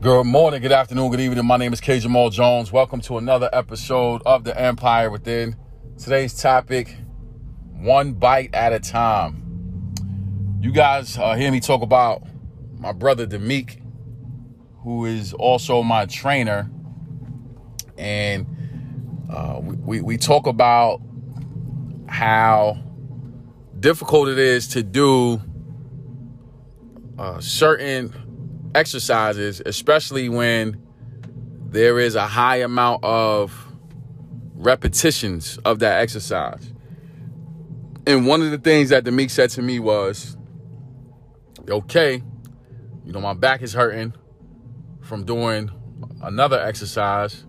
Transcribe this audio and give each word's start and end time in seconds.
Good 0.00 0.26
morning, 0.26 0.62
good 0.62 0.70
afternoon, 0.70 1.10
good 1.10 1.18
evening. 1.18 1.44
My 1.44 1.56
name 1.56 1.72
is 1.72 1.80
K. 1.80 1.98
Jamal 1.98 2.30
Jones. 2.30 2.70
Welcome 2.70 3.00
to 3.00 3.18
another 3.18 3.50
episode 3.52 4.22
of 4.24 4.44
The 4.44 4.56
Empire 4.56 5.10
Within. 5.10 5.56
Today's 5.98 6.40
topic 6.40 6.96
one 7.72 8.12
bite 8.12 8.54
at 8.54 8.72
a 8.72 8.78
time. 8.78 9.92
You 10.60 10.70
guys 10.70 11.18
uh, 11.18 11.34
hear 11.34 11.50
me 11.50 11.58
talk 11.58 11.82
about 11.82 12.22
my 12.78 12.92
brother 12.92 13.26
Demeek, 13.26 13.82
who 14.84 15.04
is 15.04 15.32
also 15.32 15.82
my 15.82 16.06
trainer. 16.06 16.70
And 17.96 18.46
uh, 19.28 19.58
we, 19.60 20.00
we, 20.00 20.16
talk 20.16 20.46
about 20.46 21.02
how 22.06 22.78
difficult 23.80 24.28
it 24.28 24.38
is 24.38 24.68
to 24.68 24.84
do 24.84 25.42
uh, 27.18 27.40
certain 27.40 28.27
exercises, 28.74 29.62
especially 29.64 30.28
when 30.28 30.82
there 31.66 31.98
is 31.98 32.14
a 32.14 32.26
high 32.26 32.56
amount 32.56 33.04
of 33.04 33.66
repetitions 34.54 35.58
of 35.64 35.78
that 35.80 36.00
exercise. 36.00 36.72
And 38.06 38.26
one 38.26 38.40
of 38.42 38.50
the 38.50 38.58
things 38.58 38.88
that 38.88 39.04
Demeek 39.04 39.30
said 39.30 39.50
to 39.50 39.62
me 39.62 39.78
was, 39.78 40.36
okay, 41.68 42.22
you 43.04 43.12
know, 43.12 43.20
my 43.20 43.34
back 43.34 43.62
is 43.62 43.72
hurting 43.72 44.14
from 45.02 45.24
doing 45.24 45.70
another 46.22 46.58
exercise, 46.60 47.44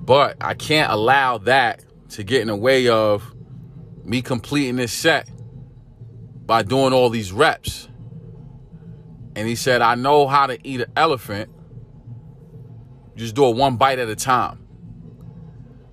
but 0.00 0.36
I 0.40 0.54
can't 0.54 0.92
allow 0.92 1.38
that 1.38 1.84
to 2.10 2.22
get 2.22 2.42
in 2.42 2.48
the 2.48 2.56
way 2.56 2.88
of 2.88 3.34
me 4.04 4.22
completing 4.22 4.76
this 4.76 4.92
set 4.92 5.28
by 6.46 6.62
doing 6.62 6.92
all 6.92 7.08
these 7.08 7.32
reps. 7.32 7.88
And 9.34 9.48
he 9.48 9.54
said, 9.54 9.82
I 9.82 9.94
know 9.94 10.26
how 10.26 10.46
to 10.46 10.58
eat 10.66 10.80
an 10.80 10.92
elephant. 10.96 11.50
Just 13.16 13.34
do 13.34 13.48
it 13.48 13.56
one 13.56 13.76
bite 13.76 13.98
at 13.98 14.08
a 14.08 14.16
time. 14.16 14.66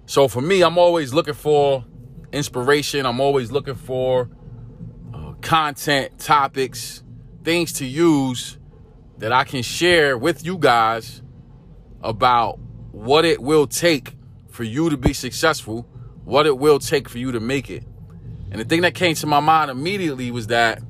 So 0.05 0.27
for 0.27 0.41
me, 0.41 0.61
I'm 0.61 0.77
always 0.77 1.13
looking 1.13 1.33
for 1.33 1.86
inspiration. 2.31 3.05
I'm 3.05 3.19
always 3.19 3.52
looking 3.52 3.75
for 3.75 4.30
uh, 5.13 5.33
content, 5.41 6.19
topics, 6.19 7.03
things 7.44 7.73
to 7.73 7.86
use 7.86 8.58
that 9.19 9.31
I 9.31 9.44
can 9.44 9.61
share 9.61 10.17
with 10.17 10.45
you 10.45 10.58
guys 10.58 11.22
about 12.02 12.59
what 12.91 13.25
it 13.25 13.41
will 13.41 13.67
take 13.67 14.16
for 14.50 14.63
you 14.63 14.89
to 14.89 14.97
be 14.97 15.13
successful, 15.13 15.88
what 16.23 16.45
it 16.45 16.58
will 16.58 16.80
take 16.80 17.08
for 17.08 17.17
you 17.17 17.31
to 17.33 17.39
make 17.39 17.69
it. 17.69 17.83
And 18.52 18.59
the 18.59 18.66
thing 18.66 18.81
that 18.81 18.95
came 18.95 19.16
to 19.16 19.28
my 19.28 19.39
mind 19.39 19.69
immediately 19.69 20.31
was 20.31 20.47
that 20.47 20.81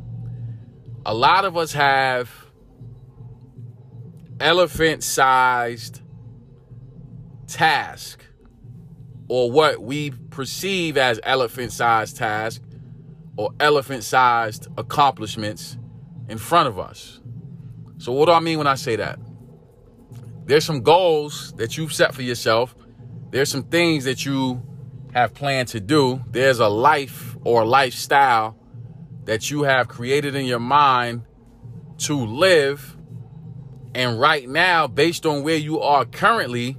a 1.05 1.13
lot 1.13 1.45
of 1.45 1.57
us 1.57 1.73
have 1.73 2.31
elephant 4.39 5.03
sized 5.03 6.01
task 7.47 8.23
or 9.27 9.51
what 9.51 9.81
we 9.81 10.11
perceive 10.29 10.97
as 10.97 11.19
elephant 11.23 11.71
sized 11.71 12.17
task 12.17 12.61
or 13.37 13.51
elephant 13.59 14.03
sized 14.03 14.67
accomplishments 14.77 15.77
in 16.27 16.37
front 16.37 16.67
of 16.67 16.77
us. 16.77 17.21
So, 17.97 18.11
what 18.11 18.25
do 18.25 18.31
I 18.31 18.39
mean 18.39 18.57
when 18.57 18.67
I 18.67 18.75
say 18.75 18.95
that? 18.97 19.19
There's 20.45 20.65
some 20.65 20.81
goals 20.81 21.53
that 21.57 21.77
you've 21.77 21.93
set 21.93 22.13
for 22.13 22.21
yourself, 22.21 22.75
there's 23.29 23.49
some 23.49 23.63
things 23.63 24.05
that 24.05 24.25
you 24.25 24.63
have 25.13 25.33
planned 25.33 25.67
to 25.69 25.79
do, 25.79 26.21
there's 26.29 26.59
a 26.59 26.67
life 26.67 27.37
or 27.43 27.65
lifestyle 27.65 28.57
that 29.25 29.51
you 29.51 29.63
have 29.63 29.87
created 29.87 30.35
in 30.35 30.45
your 30.45 30.59
mind 30.59 31.23
to 31.99 32.15
live. 32.15 32.97
And 33.93 34.19
right 34.19 34.47
now, 34.47 34.87
based 34.87 35.25
on 35.25 35.43
where 35.43 35.57
you 35.57 35.79
are 35.81 36.05
currently, 36.05 36.77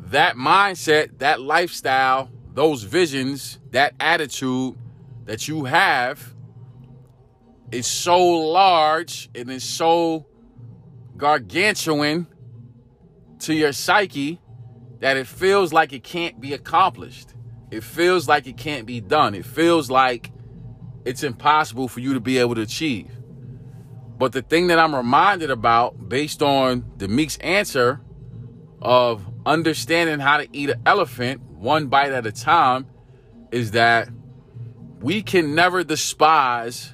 that 0.00 0.36
mindset, 0.36 1.18
that 1.18 1.40
lifestyle, 1.40 2.30
those 2.54 2.84
visions, 2.84 3.58
that 3.72 3.94
attitude 4.00 4.76
that 5.24 5.46
you 5.48 5.64
have 5.64 6.34
is 7.70 7.86
so 7.86 8.18
large 8.18 9.28
and 9.34 9.50
is 9.50 9.64
so 9.64 10.26
gargantuan 11.16 12.26
to 13.40 13.52
your 13.52 13.72
psyche 13.72 14.40
that 15.00 15.16
it 15.16 15.26
feels 15.26 15.72
like 15.72 15.92
it 15.92 16.02
can't 16.02 16.40
be 16.40 16.52
accomplished. 16.52 17.34
It 17.70 17.82
feels 17.82 18.28
like 18.28 18.46
it 18.46 18.56
can't 18.56 18.86
be 18.86 19.00
done. 19.00 19.34
It 19.34 19.44
feels 19.44 19.90
like 19.90 20.30
it's 21.04 21.22
impossible 21.22 21.88
for 21.88 22.00
you 22.00 22.14
to 22.14 22.20
be 22.20 22.38
able 22.38 22.54
to 22.54 22.62
achieve. 22.62 23.10
But 24.18 24.32
the 24.32 24.42
thing 24.42 24.68
that 24.68 24.78
I'm 24.78 24.94
reminded 24.94 25.50
about, 25.50 26.08
based 26.08 26.42
on 26.42 26.84
Demeek's 26.96 27.36
answer 27.38 28.00
of 28.80 29.26
understanding 29.44 30.20
how 30.20 30.38
to 30.38 30.48
eat 30.52 30.70
an 30.70 30.82
elephant 30.86 31.42
one 31.42 31.88
bite 31.88 32.12
at 32.12 32.26
a 32.26 32.32
time, 32.32 32.86
is 33.50 33.72
that 33.72 34.08
we 35.00 35.22
can 35.22 35.54
never 35.54 35.84
despise 35.84 36.92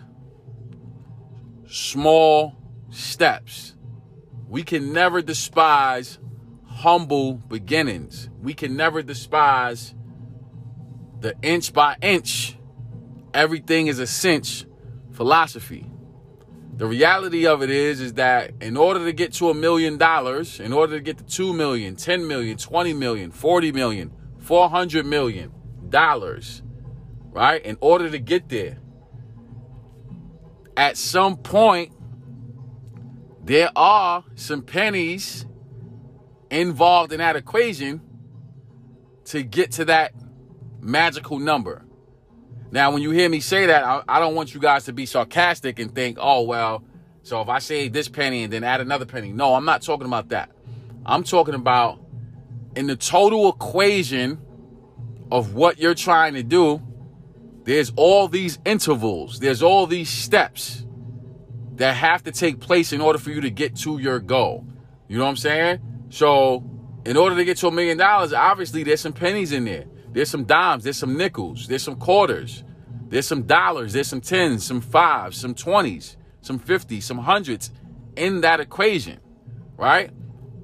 small 1.69 2.57
steps. 2.91 3.75
We 4.49 4.63
can 4.63 4.93
never 4.93 5.23
despise 5.23 6.19
humble 6.67 7.35
beginnings. 7.35 8.29
We 8.41 8.55
can 8.55 8.77
never 8.77 9.03
despise 9.03 9.95
the 11.23 11.37
inch 11.41 11.73
by 11.73 11.97
inch, 12.03 12.59
everything 13.33 13.87
is 13.87 14.01
a 14.01 14.07
cinch 14.07 14.67
philosophy. 15.13 15.92
The 16.75 16.87
reality 16.87 17.47
of 17.47 17.63
it 17.63 17.71
is, 17.71 18.01
is 18.01 18.15
that 18.15 18.53
in 18.61 18.77
order 18.77 19.05
to 19.05 19.13
get 19.13 19.35
to 19.35 19.51
a 19.51 19.55
million 19.55 19.99
dollars, 19.99 20.59
in 20.59 20.73
order 20.73 20.97
to 20.97 21.03
get 21.03 21.19
to 21.19 21.25
2 21.25 21.53
million, 21.53 21.97
10 21.97 22.27
million, 22.27 22.57
20 22.57 22.95
million, 22.95 23.31
40 23.31 23.73
million, 23.73 24.13
400 24.39 25.05
million 25.05 25.53
dollars, 25.91 26.63
right? 27.31 27.63
In 27.65 27.77
order 27.81 28.09
to 28.11 28.19
get 28.19 28.49
there, 28.49 28.79
at 30.77 30.97
some 30.97 31.37
point, 31.37 31.93
there 33.45 33.71
are 33.77 34.25
some 34.35 34.63
pennies 34.63 35.45
involved 36.51 37.13
in 37.13 37.19
that 37.19 37.37
equation 37.37 38.01
to 39.27 39.43
get 39.43 39.73
to 39.73 39.85
that 39.85 40.15
magical 40.81 41.39
number. 41.39 41.85
Now, 42.73 42.91
when 42.91 43.03
you 43.03 43.11
hear 43.11 43.29
me 43.29 43.41
say 43.41 43.67
that, 43.67 43.85
I, 43.85 44.03
I, 44.09 44.19
don't 44.19 44.35
want 44.35 44.55
you 44.55 44.61
guys 44.61 44.87
to 44.87 44.95
be 44.95 45.05
sarcastic 45.05 45.79
and 45.79 45.95
think, 45.95 46.17
oh, 46.19 46.41
well, 46.43 46.83
so 47.23 47.43
if 47.43 47.49
I 47.51 47.59
save 47.59 47.93
this 47.93 48.09
penny 48.09 48.45
and 48.45 48.53
then 48.53 48.65
add 48.65 48.81
another 48.81 49.05
penny. 49.05 49.31
No, 49.31 49.55
I'm 49.55 49.67
not 49.67 49.83
talking 49.83 50.07
about 50.07 50.31
that. 50.31 50.51
I'm 51.05 51.23
talking 51.23 51.55
about 51.55 52.01
in 52.75 52.87
the 52.87 52.97
total 52.97 53.51
equation 53.51 54.41
of 55.31 55.55
what 55.55 55.79
you're 55.79 55.95
trying 55.95 56.33
to 56.33 56.43
do, 56.43 56.81
there's 57.65 57.93
all 57.95 58.27
these 58.27 58.59
intervals, 58.65 59.39
there's 59.39 59.63
all 59.63 59.87
these 59.87 60.09
steps 60.09 60.87
that 61.75 61.95
have 61.95 62.25
to 62.25 62.33
take 62.33 62.59
place 62.59 62.95
in 62.95 63.03
order 63.03 63.19
for 63.19 63.31
you 63.31 63.43
to 63.43 63.51
get 63.51 63.77
to 63.77 63.99
your 63.99 64.19
goal. 64.19 64.67
You 65.09 65.19
know 65.19 65.25
what 65.25 65.31
I'm 65.31 65.37
saying? 65.37 65.81
So, 66.09 66.65
in 67.05 67.19
order 67.19 67.37
to 67.37 67.45
get 67.45 67.59
to 67.59 67.69
a 67.69 67.71
million 67.71 67.99
dollars, 67.99 68.33
obviously 68.33 68.83
there's 68.83 69.01
some 69.03 69.13
pennies 69.13 69.53
in 69.53 69.67
there. 69.67 69.85
There's 70.13 70.31
some 70.31 70.45
dimes, 70.45 70.85
there's 70.85 70.99
some 70.99 71.17
nickels, 71.17 71.67
there's 71.67 71.83
some 71.83 71.97
quarters, 71.97 72.65
there's 73.09 73.27
some 73.27 73.43
dollars, 73.43 73.93
there's 73.93 74.09
some 74.09 74.21
tens, 74.21 74.65
some 74.65 74.81
fives, 74.81 75.39
some 75.39 75.55
twenties, 75.55 76.17
some 76.43 76.59
fifties, 76.59 77.05
some 77.05 77.19
hundreds 77.19 77.71
in 78.17 78.43
that 78.43 78.61
equation, 78.61 79.21
right? 79.77 80.11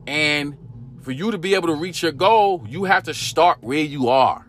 And 0.06 0.56
for 1.00 1.12
you 1.12 1.30
to 1.30 1.38
be 1.38 1.54
able 1.54 1.68
to 1.68 1.74
reach 1.74 2.02
your 2.02 2.12
goal, 2.12 2.64
you 2.68 2.84
have 2.84 3.04
to 3.04 3.14
start 3.14 3.58
where 3.62 3.78
you 3.78 4.08
are. 4.08 4.46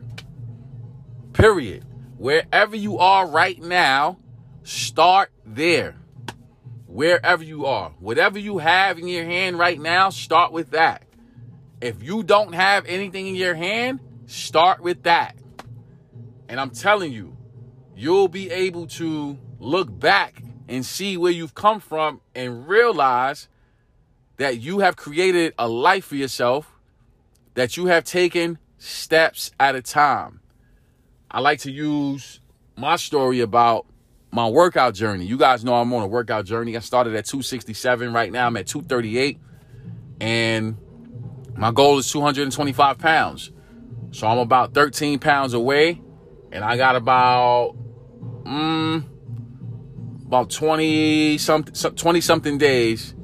Period. 1.33 1.85
Wherever 2.17 2.75
you 2.75 2.97
are 2.97 3.25
right 3.25 3.61
now, 3.61 4.19
start 4.63 5.31
there. 5.45 5.95
Wherever 6.87 7.43
you 7.43 7.66
are, 7.66 7.91
whatever 7.99 8.39
you 8.39 8.57
have 8.57 8.99
in 8.99 9.07
your 9.07 9.23
hand 9.23 9.57
right 9.57 9.79
now, 9.79 10.09
start 10.09 10.52
with 10.52 10.72
that. 10.72 11.03
If 11.79 12.03
you 12.03 12.23
don't 12.23 12.53
have 12.53 12.85
anything 12.87 13.28
in 13.28 13.35
your 13.35 13.55
hand, 13.55 14.02
Start 14.29 14.81
with 14.81 15.02
that. 15.03 15.35
And 16.47 16.59
I'm 16.59 16.70
telling 16.70 17.11
you, 17.11 17.35
you'll 17.96 18.28
be 18.28 18.52
able 18.52 18.85
to 18.85 19.40
look 19.58 19.99
back 19.99 20.43
and 20.67 20.85
see 20.85 21.17
where 21.17 21.31
you've 21.31 21.55
come 21.55 21.79
from 21.79 22.22
and 22.35 22.67
realize 22.67 23.49
that 24.37 24.59
you 24.59 24.79
have 24.79 24.96
created 24.96 25.55
a 25.58 25.67
life 25.67 26.05
for 26.05 26.16
yourself, 26.16 26.72
that 27.55 27.76
you 27.76 27.87
have 27.87 28.03
taken 28.03 28.59
steps 28.78 29.49
at 29.59 29.73
a 29.73 29.81
time. 29.81 30.41
I 31.31 31.40
like 31.40 31.61
to 31.61 31.72
use 31.72 32.40
my 32.78 32.97
story 32.97 33.40
about 33.40 33.87
my 34.29 34.47
workout 34.47 34.93
journey. 34.93 35.26
You 35.26 35.37
guys 35.37 35.66
know 35.66 35.73
I'm 35.73 35.91
on 35.91 36.03
a 36.03 36.08
workout 36.08 36.46
journey. 36.46 36.78
I 36.78 36.81
started 36.81 37.16
at 37.16 37.26
267. 37.26 38.14
Right 38.14 38.31
now 38.31 38.46
I'm 38.46 38.58
at 38.58 38.67
238. 38.67 39.40
And 40.22 40.78
my 41.58 41.72
goal 41.72 41.97
is 41.97 42.11
225 42.11 42.99
pounds. 42.99 43.52
So 44.11 44.28
I'm 44.28 44.40
about 44.40 44.73
13 44.73 45.20
pounds 45.20 45.53
away, 45.53 46.02
and 46.52 46.64
I 46.64 46.78
got 46.78 46.96
about 46.96 47.76
mm, 48.44 49.03
about 50.26 50.50
20 50.50 51.38
something 51.38 51.96
20 51.96 52.22
something 52.22 52.58
days 52.58 53.16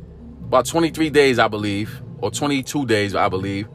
about 0.46 0.66
23 0.66 1.10
days, 1.10 1.40
I 1.40 1.48
believe, 1.48 2.02
or 2.20 2.32
22 2.32 2.86
days, 2.86 3.16
I 3.16 3.30
believe, 3.30 3.68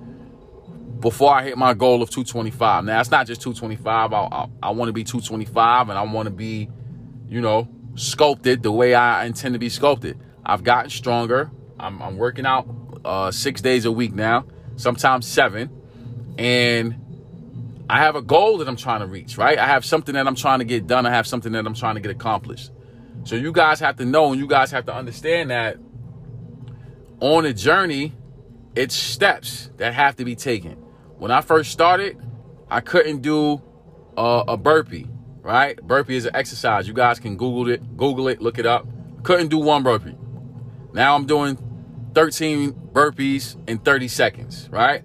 before 1.00 1.34
I 1.34 1.44
hit 1.44 1.58
my 1.58 1.74
goal 1.74 2.02
of 2.02 2.10
225. 2.10 2.84
Now, 2.84 3.00
it's 3.00 3.10
not 3.10 3.26
just 3.26 3.42
225. 3.42 4.12
I, 4.12 4.16
I, 4.16 4.46
I 4.62 4.70
want 4.70 4.88
to 4.88 4.92
be 4.92 5.04
225 5.04 5.88
and 5.88 5.98
I 5.98 6.02
want 6.02 6.26
to 6.26 6.30
be, 6.30 6.68
you 7.28 7.40
know, 7.40 7.68
sculpted 7.96 8.62
the 8.62 8.70
way 8.72 8.94
I 8.94 9.26
intend 9.26 9.54
to 9.54 9.58
be 9.58 9.68
sculpted. 9.68 10.18
I've 10.44 10.62
gotten 10.62 10.90
stronger. 10.90 11.50
I'm, 11.78 12.00
I'm 12.00 12.16
working 12.16 12.46
out 12.46 12.68
uh, 13.04 13.30
six 13.30 13.60
days 13.60 13.84
a 13.84 13.92
week 13.92 14.12
now, 14.14 14.46
sometimes 14.76 15.26
seven. 15.26 15.70
And 16.40 17.84
I 17.90 17.98
have 17.98 18.16
a 18.16 18.22
goal 18.22 18.58
that 18.58 18.68
I'm 18.68 18.76
trying 18.76 19.00
to 19.00 19.06
reach, 19.06 19.36
right? 19.36 19.58
I 19.58 19.66
have 19.66 19.84
something 19.84 20.14
that 20.14 20.26
I'm 20.26 20.34
trying 20.34 20.60
to 20.60 20.64
get 20.64 20.86
done. 20.86 21.04
I 21.04 21.10
have 21.10 21.26
something 21.26 21.52
that 21.52 21.66
I'm 21.66 21.74
trying 21.74 21.96
to 21.96 22.00
get 22.00 22.10
accomplished. 22.10 22.70
So 23.24 23.36
you 23.36 23.52
guys 23.52 23.78
have 23.80 23.96
to 23.96 24.06
know 24.06 24.32
and 24.32 24.40
you 24.40 24.46
guys 24.46 24.70
have 24.70 24.86
to 24.86 24.94
understand 24.94 25.50
that 25.50 25.76
on 27.20 27.44
a 27.44 27.52
journey, 27.52 28.14
it's 28.74 28.94
steps 28.94 29.68
that 29.76 29.92
have 29.92 30.16
to 30.16 30.24
be 30.24 30.34
taken. 30.34 30.72
When 31.18 31.30
I 31.30 31.42
first 31.42 31.72
started, 31.72 32.18
I 32.70 32.80
couldn't 32.80 33.20
do 33.20 33.60
a, 34.16 34.44
a 34.48 34.56
burpee, 34.56 35.08
right? 35.42 35.76
Burpee 35.76 36.16
is 36.16 36.24
an 36.24 36.34
exercise. 36.34 36.88
You 36.88 36.94
guys 36.94 37.20
can 37.20 37.36
Google 37.36 37.68
it, 37.68 37.98
Google 37.98 38.28
it, 38.28 38.40
look 38.40 38.58
it 38.58 38.64
up. 38.64 38.86
Couldn't 39.24 39.48
do 39.48 39.58
one 39.58 39.82
burpee. 39.82 40.16
Now 40.94 41.16
I'm 41.16 41.26
doing 41.26 41.58
13 42.14 42.72
burpees 42.72 43.56
in 43.68 43.78
30 43.80 44.08
seconds, 44.08 44.70
right? 44.72 45.02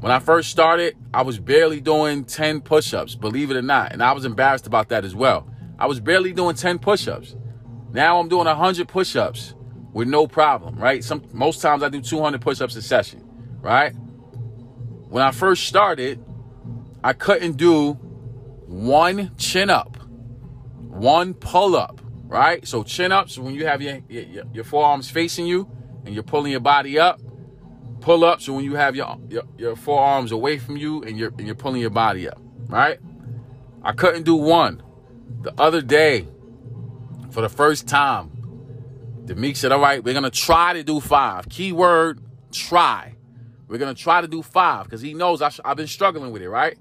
When 0.00 0.10
I 0.10 0.18
first 0.18 0.50
started, 0.50 0.96
I 1.12 1.22
was 1.22 1.38
barely 1.38 1.80
doing 1.80 2.24
10 2.24 2.62
push 2.62 2.94
ups, 2.94 3.14
believe 3.14 3.50
it 3.50 3.56
or 3.56 3.62
not. 3.62 3.92
And 3.92 4.02
I 4.02 4.12
was 4.12 4.24
embarrassed 4.24 4.66
about 4.66 4.88
that 4.88 5.04
as 5.04 5.14
well. 5.14 5.46
I 5.78 5.86
was 5.86 6.00
barely 6.00 6.32
doing 6.32 6.56
10 6.56 6.78
push 6.78 7.06
ups. 7.06 7.36
Now 7.92 8.18
I'm 8.18 8.28
doing 8.28 8.46
100 8.46 8.88
push 8.88 9.14
ups 9.14 9.54
with 9.92 10.08
no 10.08 10.26
problem, 10.26 10.76
right? 10.76 11.04
Some 11.04 11.24
most 11.32 11.60
times 11.60 11.82
I 11.82 11.90
do 11.90 12.00
200 12.00 12.40
push 12.40 12.62
ups 12.62 12.76
a 12.76 12.82
session, 12.82 13.28
right? 13.60 13.92
When 15.10 15.22
I 15.22 15.32
first 15.32 15.66
started, 15.66 16.24
I 17.04 17.12
couldn't 17.12 17.56
do 17.58 17.92
one 18.66 19.32
chin 19.36 19.68
up, 19.68 19.98
one 20.78 21.34
pull 21.34 21.76
up, 21.76 22.00
right? 22.24 22.66
So 22.66 22.84
chin 22.84 23.12
ups 23.12 23.36
when 23.36 23.54
you 23.54 23.66
have 23.66 23.82
your, 23.82 23.98
your, 24.08 24.44
your 24.52 24.64
forearms 24.64 25.10
facing 25.10 25.46
you 25.46 25.68
and 26.06 26.14
you're 26.14 26.22
pulling 26.22 26.52
your 26.52 26.60
body 26.60 26.98
up. 26.98 27.20
Pull 28.00 28.24
ups 28.24 28.44
So 28.44 28.54
when 28.54 28.64
you 28.64 28.76
have 28.76 28.96
your, 28.96 29.18
your, 29.28 29.42
your 29.58 29.76
forearms 29.76 30.32
away 30.32 30.58
from 30.58 30.76
you 30.76 31.02
and 31.02 31.18
you're 31.18 31.32
and 31.36 31.46
you're 31.46 31.54
pulling 31.54 31.80
your 31.80 31.90
body 31.90 32.28
up, 32.28 32.40
right? 32.68 32.98
I 33.82 33.92
couldn't 33.92 34.24
do 34.24 34.36
one. 34.36 34.82
The 35.42 35.54
other 35.60 35.80
day, 35.80 36.26
for 37.30 37.40
the 37.40 37.48
first 37.48 37.86
time, 37.86 38.30
Demeek 39.24 39.56
said, 39.56 39.72
"All 39.72 39.80
right, 39.80 40.02
we're 40.02 40.14
gonna 40.14 40.30
try 40.30 40.72
to 40.72 40.82
do 40.82 41.00
five. 41.00 41.48
Keyword: 41.48 42.20
try. 42.52 43.16
We're 43.68 43.78
gonna 43.78 43.94
try 43.94 44.20
to 44.20 44.28
do 44.28 44.42
five 44.42 44.84
because 44.84 45.00
he 45.00 45.14
knows 45.14 45.42
I 45.42 45.50
have 45.64 45.76
been 45.76 45.86
struggling 45.86 46.32
with 46.32 46.42
it, 46.42 46.48
right? 46.48 46.76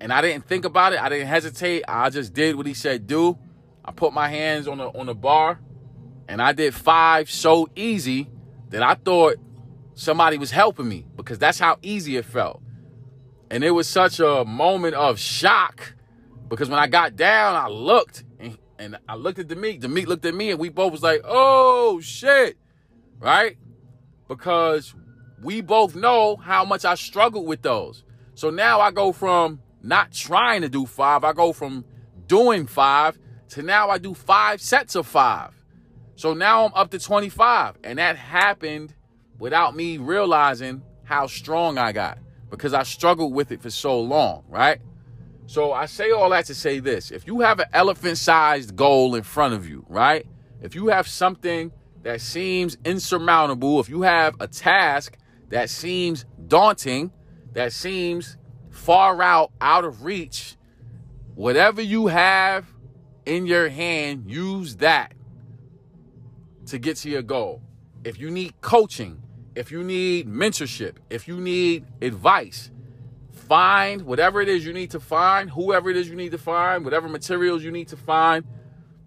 And 0.00 0.12
I 0.12 0.20
didn't 0.20 0.46
think 0.46 0.64
about 0.64 0.92
it. 0.92 1.02
I 1.02 1.08
didn't 1.08 1.28
hesitate. 1.28 1.84
I 1.86 2.10
just 2.10 2.32
did 2.32 2.56
what 2.56 2.66
he 2.66 2.74
said 2.74 3.06
do. 3.06 3.38
I 3.84 3.92
put 3.92 4.12
my 4.12 4.28
hands 4.28 4.66
on 4.66 4.78
the 4.78 4.86
on 4.88 5.06
the 5.06 5.14
bar, 5.14 5.60
and 6.26 6.42
I 6.42 6.52
did 6.52 6.74
five 6.74 7.30
so 7.30 7.68
easy 7.76 8.28
that 8.70 8.82
I 8.82 8.94
thought 8.94 9.36
somebody 9.98 10.38
was 10.38 10.52
helping 10.52 10.88
me 10.88 11.04
because 11.16 11.40
that's 11.40 11.58
how 11.58 11.76
easy 11.82 12.16
it 12.16 12.24
felt. 12.24 12.62
And 13.50 13.64
it 13.64 13.72
was 13.72 13.88
such 13.88 14.20
a 14.20 14.44
moment 14.44 14.94
of 14.94 15.18
shock 15.18 15.94
because 16.48 16.70
when 16.70 16.78
I 16.78 16.86
got 16.86 17.16
down, 17.16 17.56
I 17.56 17.66
looked 17.66 18.22
and, 18.38 18.56
and 18.78 18.96
I 19.08 19.16
looked 19.16 19.40
at 19.40 19.48
Demeek. 19.48 19.80
Demeek 19.80 20.06
looked 20.06 20.24
at 20.24 20.34
me 20.34 20.52
and 20.52 20.60
we 20.60 20.68
both 20.68 20.92
was 20.92 21.02
like, 21.02 21.22
oh 21.24 22.00
shit. 22.00 22.56
Right? 23.18 23.58
Because 24.28 24.94
we 25.42 25.60
both 25.62 25.96
know 25.96 26.36
how 26.36 26.64
much 26.64 26.84
I 26.84 26.94
struggled 26.94 27.46
with 27.46 27.62
those. 27.62 28.04
So 28.36 28.50
now 28.50 28.80
I 28.80 28.92
go 28.92 29.10
from 29.10 29.60
not 29.82 30.12
trying 30.12 30.62
to 30.62 30.68
do 30.68 30.86
five, 30.86 31.24
I 31.24 31.32
go 31.32 31.52
from 31.52 31.84
doing 32.28 32.68
five 32.68 33.18
to 33.48 33.62
now 33.62 33.90
I 33.90 33.98
do 33.98 34.14
five 34.14 34.60
sets 34.60 34.94
of 34.94 35.08
five. 35.08 35.50
So 36.14 36.34
now 36.34 36.66
I'm 36.66 36.72
up 36.74 36.90
to 36.92 37.00
25. 37.00 37.78
And 37.82 37.98
that 37.98 38.16
happened 38.16 38.94
without 39.38 39.76
me 39.76 39.98
realizing 39.98 40.82
how 41.04 41.26
strong 41.26 41.78
I 41.78 41.92
got 41.92 42.18
because 42.50 42.74
I 42.74 42.82
struggled 42.82 43.32
with 43.32 43.52
it 43.52 43.62
for 43.62 43.70
so 43.70 44.00
long, 44.00 44.44
right? 44.48 44.80
So 45.46 45.72
I 45.72 45.86
say 45.86 46.10
all 46.10 46.30
that 46.30 46.46
to 46.46 46.54
say 46.54 46.78
this. 46.78 47.10
If 47.10 47.26
you 47.26 47.40
have 47.40 47.58
an 47.60 47.66
elephant 47.72 48.18
sized 48.18 48.76
goal 48.76 49.14
in 49.14 49.22
front 49.22 49.54
of 49.54 49.68
you, 49.68 49.84
right? 49.88 50.26
If 50.60 50.74
you 50.74 50.88
have 50.88 51.08
something 51.08 51.72
that 52.02 52.20
seems 52.20 52.76
insurmountable, 52.84 53.80
if 53.80 53.88
you 53.88 54.02
have 54.02 54.34
a 54.40 54.48
task 54.48 55.16
that 55.48 55.70
seems 55.70 56.26
daunting, 56.46 57.12
that 57.52 57.72
seems 57.72 58.36
far 58.70 59.22
out, 59.22 59.52
out 59.60 59.84
of 59.84 60.04
reach, 60.04 60.56
whatever 61.34 61.80
you 61.80 62.08
have 62.08 62.66
in 63.24 63.46
your 63.46 63.68
hand, 63.68 64.30
use 64.30 64.76
that 64.76 65.14
to 66.66 66.78
get 66.78 66.96
to 66.98 67.10
your 67.10 67.22
goal. 67.22 67.62
If 68.04 68.18
you 68.18 68.30
need 68.30 68.60
coaching, 68.60 69.22
if 69.58 69.72
you 69.72 69.82
need 69.82 70.28
mentorship, 70.28 70.94
if 71.10 71.26
you 71.26 71.36
need 71.36 71.84
advice, 72.00 72.70
find 73.32 74.02
whatever 74.02 74.40
it 74.40 74.48
is 74.48 74.64
you 74.64 74.72
need 74.72 74.92
to 74.92 75.00
find, 75.00 75.50
whoever 75.50 75.90
it 75.90 75.96
is 75.96 76.08
you 76.08 76.14
need 76.14 76.30
to 76.30 76.38
find, 76.38 76.84
whatever 76.84 77.08
materials 77.08 77.64
you 77.64 77.72
need 77.72 77.88
to 77.88 77.96
find, 77.96 78.44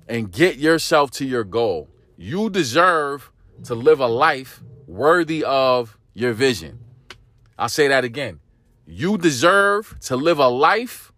and 0.09 0.29
get 0.29 0.57
yourself 0.57 1.09
to 1.09 1.25
your 1.25 1.45
goal. 1.45 1.87
You 2.17 2.49
deserve 2.49 3.31
to 3.63 3.75
live 3.75 4.01
a 4.01 4.07
life 4.07 4.61
worthy 4.87 5.41
of 5.45 5.97
your 6.13 6.33
vision. 6.33 6.79
I'll 7.57 7.69
say 7.69 7.87
that 7.87 8.03
again. 8.03 8.41
You 8.85 9.17
deserve 9.17 9.95
to 10.01 10.17
live 10.17 10.37
a 10.37 10.49
life 10.49 11.13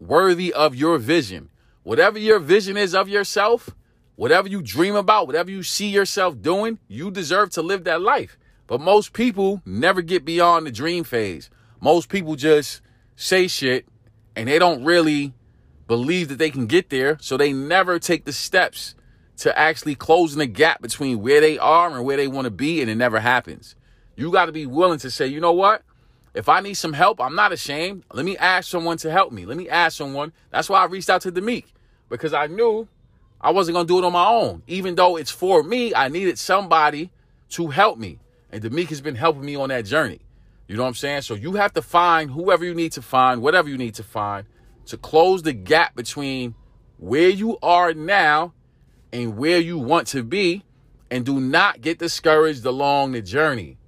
worthy 0.00 0.50
of 0.54 0.74
your 0.74 0.96
vision. 0.96 1.50
Whatever 1.82 2.18
your 2.18 2.38
vision 2.38 2.78
is 2.78 2.94
of 2.94 3.06
yourself, 3.10 3.74
Whatever 4.18 4.48
you 4.48 4.62
dream 4.62 4.96
about, 4.96 5.28
whatever 5.28 5.48
you 5.48 5.62
see 5.62 5.90
yourself 5.90 6.42
doing, 6.42 6.80
you 6.88 7.08
deserve 7.08 7.50
to 7.50 7.62
live 7.62 7.84
that 7.84 8.02
life. 8.02 8.36
But 8.66 8.80
most 8.80 9.12
people 9.12 9.62
never 9.64 10.02
get 10.02 10.24
beyond 10.24 10.66
the 10.66 10.72
dream 10.72 11.04
phase. 11.04 11.50
Most 11.80 12.08
people 12.08 12.34
just 12.34 12.80
say 13.14 13.46
shit 13.46 13.86
and 14.34 14.48
they 14.48 14.58
don't 14.58 14.82
really 14.82 15.34
believe 15.86 16.30
that 16.30 16.38
they 16.38 16.50
can 16.50 16.66
get 16.66 16.90
there. 16.90 17.16
So 17.20 17.36
they 17.36 17.52
never 17.52 18.00
take 18.00 18.24
the 18.24 18.32
steps 18.32 18.96
to 19.36 19.56
actually 19.56 19.94
closing 19.94 20.40
the 20.40 20.46
gap 20.46 20.82
between 20.82 21.22
where 21.22 21.40
they 21.40 21.56
are 21.56 21.88
and 21.88 22.04
where 22.04 22.16
they 22.16 22.26
want 22.26 22.46
to 22.46 22.50
be. 22.50 22.80
And 22.80 22.90
it 22.90 22.96
never 22.96 23.20
happens. 23.20 23.76
You 24.16 24.32
got 24.32 24.46
to 24.46 24.52
be 24.52 24.66
willing 24.66 24.98
to 24.98 25.12
say, 25.12 25.28
you 25.28 25.38
know 25.38 25.52
what? 25.52 25.84
If 26.34 26.48
I 26.48 26.58
need 26.58 26.74
some 26.74 26.92
help, 26.92 27.20
I'm 27.20 27.36
not 27.36 27.52
ashamed. 27.52 28.02
Let 28.12 28.24
me 28.24 28.36
ask 28.36 28.68
someone 28.68 28.96
to 28.96 29.12
help 29.12 29.30
me. 29.30 29.46
Let 29.46 29.56
me 29.56 29.68
ask 29.68 29.96
someone. 29.96 30.32
That's 30.50 30.68
why 30.68 30.80
I 30.80 30.86
reached 30.86 31.08
out 31.08 31.20
to 31.20 31.30
Demeek 31.30 31.72
because 32.08 32.32
I 32.32 32.48
knew 32.48 32.88
I 33.40 33.52
wasn't 33.52 33.74
going 33.74 33.86
to 33.86 33.92
do 33.92 33.98
it 33.98 34.04
on 34.04 34.12
my 34.12 34.26
own. 34.26 34.62
Even 34.66 34.94
though 34.94 35.16
it's 35.16 35.30
for 35.30 35.62
me, 35.62 35.94
I 35.94 36.08
needed 36.08 36.38
somebody 36.38 37.10
to 37.50 37.68
help 37.68 37.98
me. 37.98 38.18
And 38.50 38.62
Demeek 38.62 38.88
has 38.88 39.00
been 39.00 39.14
helping 39.14 39.44
me 39.44 39.56
on 39.56 39.68
that 39.68 39.84
journey. 39.84 40.20
You 40.66 40.76
know 40.76 40.82
what 40.82 40.88
I'm 40.88 40.94
saying? 40.94 41.22
So 41.22 41.34
you 41.34 41.52
have 41.54 41.72
to 41.74 41.82
find 41.82 42.30
whoever 42.30 42.64
you 42.64 42.74
need 42.74 42.92
to 42.92 43.02
find, 43.02 43.40
whatever 43.40 43.68
you 43.68 43.78
need 43.78 43.94
to 43.94 44.02
find, 44.02 44.46
to 44.86 44.96
close 44.96 45.42
the 45.42 45.52
gap 45.52 45.94
between 45.94 46.54
where 46.98 47.28
you 47.28 47.58
are 47.62 47.94
now 47.94 48.54
and 49.12 49.36
where 49.36 49.58
you 49.58 49.78
want 49.78 50.08
to 50.08 50.22
be. 50.22 50.64
And 51.10 51.24
do 51.24 51.40
not 51.40 51.80
get 51.80 51.98
discouraged 51.98 52.66
along 52.66 53.12
the 53.12 53.22
journey. 53.22 53.78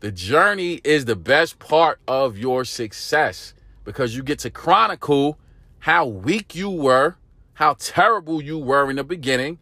The 0.00 0.10
journey 0.10 0.80
is 0.82 1.04
the 1.04 1.14
best 1.14 1.58
part 1.58 2.00
of 2.08 2.36
your 2.36 2.64
success 2.64 3.54
because 3.84 4.16
you 4.16 4.22
get 4.24 4.40
to 4.40 4.50
chronicle 4.50 5.38
how 5.80 6.06
weak 6.06 6.54
you 6.56 6.70
were 6.70 7.16
how 7.58 7.74
terrible 7.80 8.40
you 8.40 8.56
were 8.56 8.88
in 8.88 8.94
the 8.94 9.02
beginning, 9.02 9.58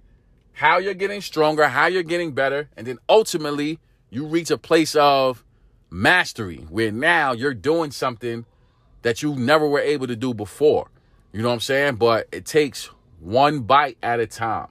how 0.53 0.77
you're 0.77 0.93
getting 0.93 1.23
stronger, 1.23 1.67
how 1.67 1.87
you're 1.87 2.03
getting 2.03 2.33
better, 2.33 2.69
and 2.77 2.87
then 2.87 2.99
ultimately 3.09 3.79
you 4.11 4.27
reach 4.27 4.51
a 4.51 4.59
place 4.59 4.95
of 4.97 5.43
mastery 5.89 6.59
where 6.69 6.93
now 6.93 7.33
you're 7.33 7.55
doing 7.55 7.91
something 7.91 8.45
that 9.01 9.23
you 9.23 9.35
never 9.35 9.67
were 9.67 9.81
able 9.81 10.07
to 10.07 10.15
do 10.15 10.35
before. 10.35 10.91
You 11.33 11.41
know 11.41 11.49
what 11.49 11.55
I'm 11.55 11.61
saying? 11.61 11.95
But 11.95 12.29
it 12.33 12.45
takes 12.45 12.91
one 13.19 13.61
bite 13.61 13.97
at 14.03 14.21
a 14.21 14.27
time. 14.27 14.69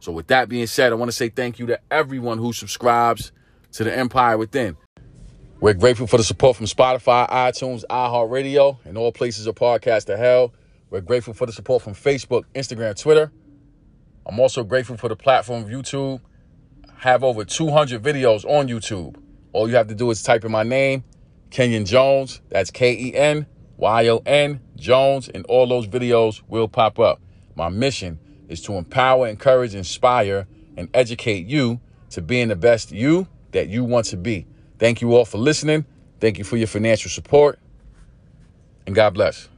So, 0.00 0.10
with 0.10 0.26
that 0.26 0.48
being 0.48 0.66
said, 0.66 0.90
I 0.90 0.96
want 0.96 1.12
to 1.12 1.16
say 1.16 1.28
thank 1.28 1.60
you 1.60 1.66
to 1.66 1.78
everyone 1.92 2.38
who 2.38 2.52
subscribes 2.52 3.30
to 3.74 3.84
the 3.84 3.96
Empire 3.96 4.36
Within. 4.36 4.76
We're 5.60 5.74
grateful 5.74 6.08
for 6.08 6.16
the 6.16 6.24
support 6.24 6.56
from 6.56 6.66
Spotify, 6.66 7.30
iTunes, 7.30 7.84
iHeartRadio, 7.88 8.78
and 8.84 8.98
all 8.98 9.12
places 9.12 9.46
of 9.46 9.54
podcast 9.54 10.06
to 10.06 10.16
hell. 10.16 10.52
We're 10.94 11.00
grateful 11.00 11.34
for 11.34 11.44
the 11.44 11.52
support 11.52 11.82
from 11.82 11.92
Facebook, 11.92 12.44
Instagram, 12.54 12.96
Twitter. 12.96 13.32
I'm 14.26 14.38
also 14.38 14.62
grateful 14.62 14.96
for 14.96 15.08
the 15.08 15.16
platform 15.16 15.64
of 15.64 15.68
YouTube. 15.68 16.20
I 16.88 16.92
have 16.98 17.24
over 17.24 17.44
200 17.44 18.00
videos 18.00 18.44
on 18.44 18.68
YouTube. 18.68 19.16
All 19.52 19.68
you 19.68 19.74
have 19.74 19.88
to 19.88 19.96
do 19.96 20.08
is 20.12 20.22
type 20.22 20.44
in 20.44 20.52
my 20.52 20.62
name, 20.62 21.02
Kenyon 21.50 21.84
Jones. 21.84 22.40
That's 22.48 22.70
K 22.70 22.92
E 22.92 23.12
N 23.12 23.44
Y 23.76 24.06
O 24.06 24.22
N 24.24 24.60
Jones, 24.76 25.28
and 25.28 25.44
all 25.46 25.66
those 25.66 25.88
videos 25.88 26.42
will 26.46 26.68
pop 26.68 27.00
up. 27.00 27.20
My 27.56 27.70
mission 27.70 28.20
is 28.48 28.62
to 28.62 28.74
empower, 28.74 29.26
encourage, 29.26 29.74
inspire, 29.74 30.46
and 30.76 30.88
educate 30.94 31.48
you 31.48 31.80
to 32.10 32.22
being 32.22 32.46
the 32.46 32.56
best 32.56 32.92
you 32.92 33.26
that 33.50 33.66
you 33.66 33.82
want 33.82 34.06
to 34.06 34.16
be. 34.16 34.46
Thank 34.78 35.00
you 35.00 35.12
all 35.16 35.24
for 35.24 35.38
listening. 35.38 35.86
Thank 36.20 36.38
you 36.38 36.44
for 36.44 36.56
your 36.56 36.68
financial 36.68 37.10
support. 37.10 37.58
And 38.86 38.94
God 38.94 39.14
bless. 39.14 39.48